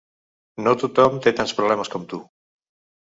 No 0.67 0.73
tothom 0.85 1.19
té 1.27 1.35
tants 1.41 1.55
problemes 1.59 1.93
com 1.97 2.11
tu. 2.15 2.21